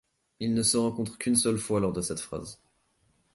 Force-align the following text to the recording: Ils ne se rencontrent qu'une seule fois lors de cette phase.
Ils 0.39 0.55
ne 0.55 0.63
se 0.63 0.77
rencontrent 0.77 1.19
qu'une 1.19 1.35
seule 1.35 1.59
fois 1.59 1.79
lors 1.79 1.93
de 1.93 2.01
cette 2.01 2.21
phase. 2.21 2.59